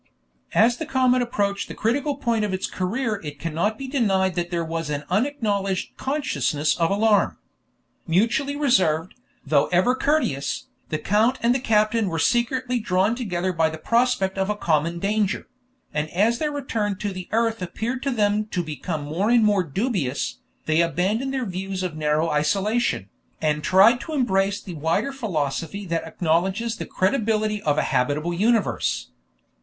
[0.55, 4.49] As the comet approached the critical point of its career it cannot be denied that
[4.49, 7.37] there was an unacknowledged consciousness of alarm.
[8.07, 9.13] Mutually reserved,
[9.45, 14.39] though ever courteous, the count and the captain were secretly drawn together by the prospect
[14.39, 15.47] of a common danger;
[15.93, 19.61] and as their return to the earth appeared to them to become more and more
[19.63, 23.07] dubious, they abandoned their views of narrow isolation,
[23.39, 29.11] and tried to embrace the wider philosophy that acknowledges the credibility of a habitable universe.